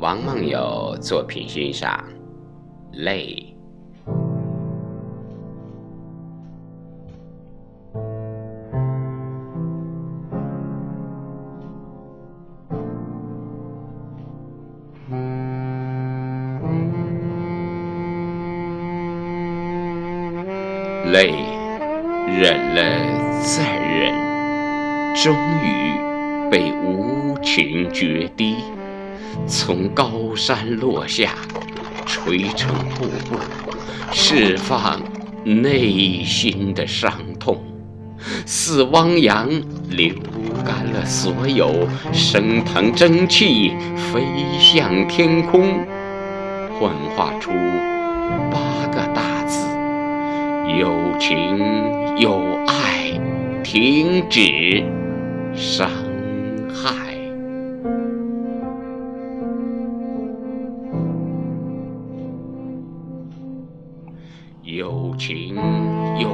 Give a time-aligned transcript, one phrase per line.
[0.00, 2.04] 王梦友作品欣赏，
[2.92, 3.52] 泪。
[21.06, 21.32] 泪，
[22.28, 24.14] 忍了再忍，
[25.16, 25.98] 终于
[26.48, 28.58] 被无情决堤，
[29.46, 31.34] 从高山落下，
[32.06, 33.38] 垂成瀑布，
[34.12, 35.00] 释放
[35.44, 37.62] 内心的伤痛，
[38.44, 39.48] 似汪洋
[39.88, 40.14] 流
[40.64, 44.22] 干了所有升腾蒸汽，飞
[44.58, 45.84] 向天空，
[46.78, 47.50] 幻化出
[48.50, 49.66] 八个大字。
[50.78, 51.58] 有情
[52.18, 53.18] 有爱，
[53.62, 54.84] 停止
[55.54, 55.90] 伤
[56.68, 56.92] 害。
[64.68, 65.54] 有情
[66.20, 66.28] 有，